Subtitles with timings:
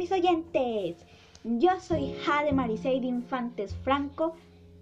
[0.00, 0.96] mis oyentes.
[1.44, 4.32] Yo soy Jade Mariseide Infantes Franco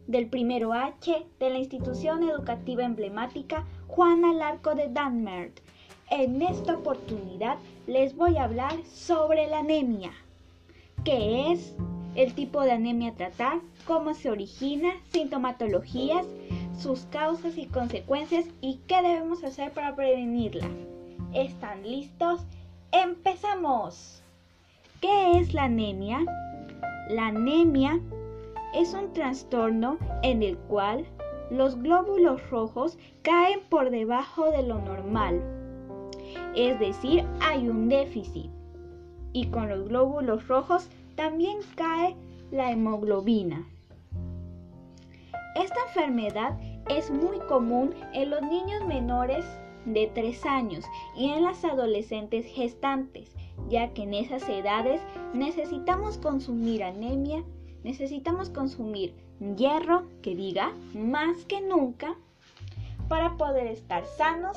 [0.06, 5.58] del primero H de la institución educativa emblemática Juana Larco de Danmert.
[6.08, 7.58] En esta oportunidad
[7.88, 10.12] les voy a hablar sobre la anemia.
[11.04, 11.74] ¿Qué es?
[12.14, 16.26] El tipo de anemia a tratar, cómo se origina, sintomatologías,
[16.78, 20.68] sus causas y consecuencias y qué debemos hacer para prevenirla.
[21.34, 22.40] ¿Están listos?
[22.92, 24.22] ¡Empezamos!
[25.00, 26.24] ¿Qué es la anemia?
[27.08, 28.00] La anemia
[28.74, 31.06] es un trastorno en el cual
[31.52, 35.40] los glóbulos rojos caen por debajo de lo normal.
[36.56, 38.50] Es decir, hay un déficit.
[39.32, 42.16] Y con los glóbulos rojos también cae
[42.50, 43.68] la hemoglobina.
[45.54, 49.44] Esta enfermedad es muy común en los niños menores
[49.84, 50.84] de 3 años
[51.16, 53.32] y en las adolescentes gestantes,
[53.68, 55.00] ya que en esas edades
[55.34, 57.44] necesitamos consumir anemia,
[57.84, 59.14] necesitamos consumir
[59.56, 62.16] hierro, que diga, más que nunca,
[63.08, 64.56] para poder estar sanos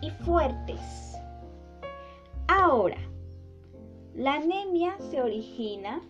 [0.00, 0.80] y fuertes.
[2.48, 2.98] Ahora,
[4.14, 6.00] la anemia se origina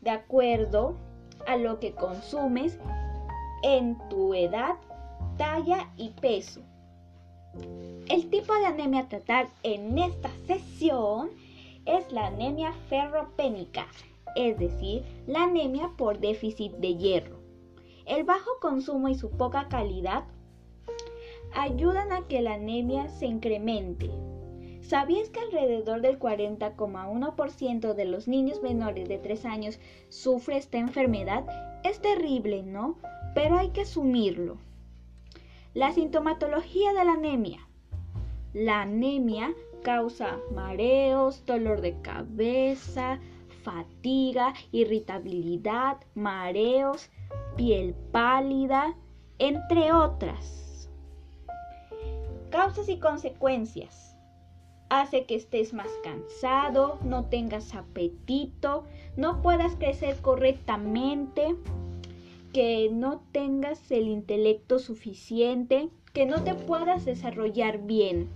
[0.00, 0.96] de acuerdo
[1.46, 2.78] a lo que consumes
[3.62, 4.76] en tu edad,
[5.36, 6.60] talla y peso.
[8.08, 11.30] El tipo de anemia a tratar en esta sesión
[11.88, 13.86] es la anemia ferropénica,
[14.36, 17.38] es decir, la anemia por déficit de hierro.
[18.04, 20.24] El bajo consumo y su poca calidad
[21.54, 24.10] ayudan a que la anemia se incremente.
[24.82, 31.46] ¿Sabías que alrededor del 40,1% de los niños menores de 3 años sufre esta enfermedad?
[31.84, 32.96] Es terrible, ¿no?
[33.34, 34.56] Pero hay que asumirlo.
[35.74, 37.60] La sintomatología de la anemia.
[38.54, 43.18] La anemia causa mareos, dolor de cabeza,
[43.62, 47.10] fatiga, irritabilidad, mareos,
[47.56, 48.94] piel pálida,
[49.38, 50.88] entre otras.
[52.50, 54.16] Causas y consecuencias.
[54.90, 58.84] Hace que estés más cansado, no tengas apetito,
[59.16, 61.56] no puedas crecer correctamente,
[62.54, 68.30] que no tengas el intelecto suficiente, que no te puedas desarrollar bien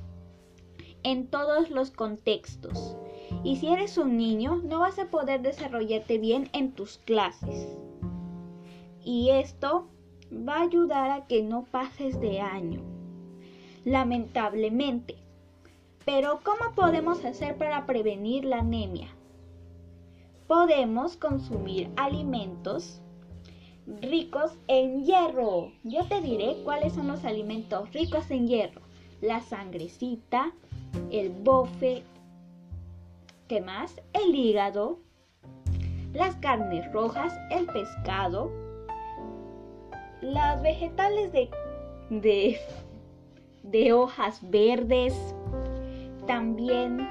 [1.02, 2.96] en todos los contextos.
[3.44, 7.68] Y si eres un niño, no vas a poder desarrollarte bien en tus clases.
[9.04, 9.88] Y esto
[10.32, 12.82] va a ayudar a que no pases de año.
[13.84, 15.16] Lamentablemente.
[16.04, 19.08] Pero ¿cómo podemos hacer para prevenir la anemia?
[20.46, 23.00] Podemos consumir alimentos
[24.00, 25.72] ricos en hierro.
[25.84, 28.80] Yo te diré cuáles son los alimentos ricos en hierro.
[29.20, 30.52] La sangrecita,
[31.10, 32.02] el bofe,
[33.48, 34.00] ¿qué más?
[34.12, 34.98] El hígado,
[36.12, 38.50] las carnes rojas, el pescado,
[40.20, 42.58] las vegetales de,
[43.62, 45.14] de, hojas verdes,
[46.26, 47.08] también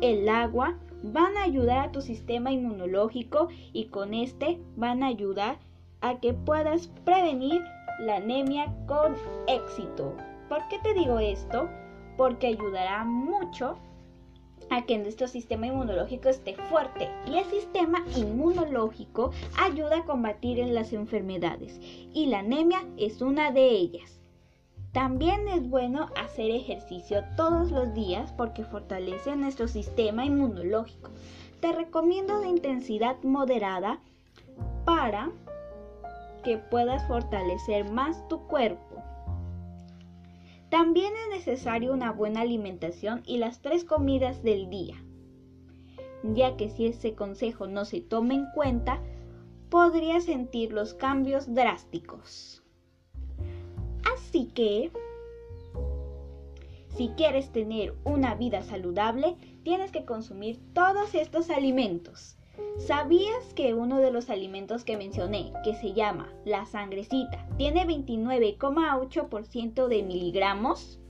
[0.00, 5.58] el agua, van a ayudar a tu sistema inmunológico y con este van a ayudar
[6.00, 7.62] a que puedas prevenir
[8.00, 9.16] la anemia con
[9.46, 10.16] éxito.
[10.48, 11.68] ¿Por qué te digo esto?
[12.16, 13.76] Porque ayudará mucho
[14.70, 20.92] a que nuestro sistema inmunológico esté fuerte y el sistema inmunológico ayuda a combatir las
[20.92, 24.20] enfermedades y la anemia es una de ellas.
[24.92, 31.10] También es bueno hacer ejercicio todos los días porque fortalece nuestro sistema inmunológico.
[31.60, 34.00] Te recomiendo de intensidad moderada
[34.86, 35.30] para
[36.44, 38.85] que puedas fortalecer más tu cuerpo.
[40.70, 44.96] También es necesario una buena alimentación y las tres comidas del día,
[46.22, 49.00] ya que si ese consejo no se toma en cuenta,
[49.70, 52.64] podría sentir los cambios drásticos.
[54.14, 54.90] Así que,
[56.96, 62.36] si quieres tener una vida saludable, tienes que consumir todos estos alimentos.
[62.78, 69.88] ¿Sabías que uno de los alimentos que mencioné, que se llama la sangrecita, tiene 29,8%
[69.88, 71.00] de miligramos?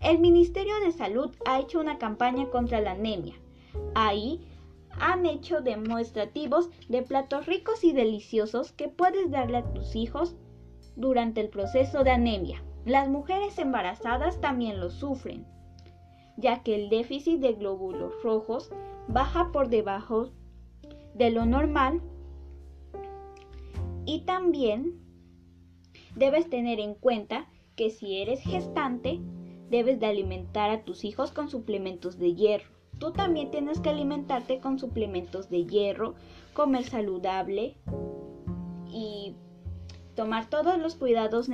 [0.00, 3.34] El Ministerio de Salud ha hecho una campaña contra la anemia.
[3.94, 4.40] Ahí
[5.00, 10.36] han hecho demostrativos de platos ricos y deliciosos que puedes darle a tus hijos
[10.96, 12.62] durante el proceso de anemia.
[12.84, 15.46] Las mujeres embarazadas también lo sufren,
[16.36, 18.70] ya que el déficit de glóbulos rojos
[19.08, 20.30] baja por debajo
[21.18, 22.00] de lo normal
[24.06, 24.98] y también
[26.14, 29.20] debes tener en cuenta que si eres gestante,
[29.68, 32.70] debes de alimentar a tus hijos con suplementos de hierro.
[32.98, 36.14] tú también tienes que alimentarte con suplementos de hierro,
[36.54, 37.76] comer saludable
[38.88, 39.36] y
[40.16, 41.48] tomar todos los cuidados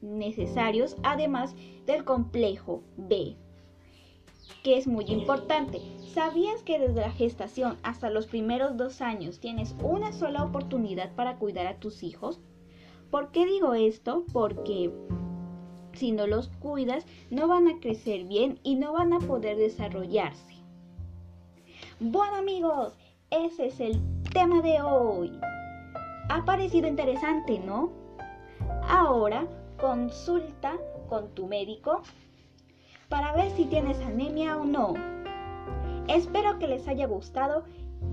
[0.00, 1.54] necesarios, además
[1.86, 3.36] del complejo B,
[4.62, 5.80] que es muy importante.
[6.12, 11.36] ¿Sabías que desde la gestación hasta los primeros dos años tienes una sola oportunidad para
[11.36, 12.40] cuidar a tus hijos?
[13.10, 14.24] ¿Por qué digo esto?
[14.32, 14.92] Porque
[15.92, 20.54] si no los cuidas, no van a crecer bien y no van a poder desarrollarse.
[21.98, 22.96] Bueno amigos,
[23.30, 24.00] ese es el
[24.32, 25.32] tema de hoy.
[26.28, 27.92] Ha parecido interesante, ¿no?
[28.88, 29.46] Ahora
[29.78, 30.76] consulta
[31.08, 32.02] con tu médico
[33.10, 34.94] para ver si tienes anemia o no.
[36.08, 37.64] Espero que les haya gustado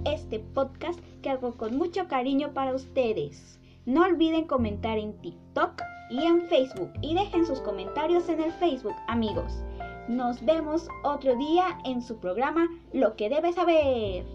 [0.03, 3.59] este podcast que hago con mucho cariño para ustedes.
[3.85, 8.95] No olviden comentar en TikTok y en Facebook y dejen sus comentarios en el Facebook,
[9.07, 9.63] amigos.
[10.09, 14.25] Nos vemos otro día en su programa Lo que debes saber.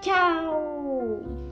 [0.00, 1.45] ¡Chao!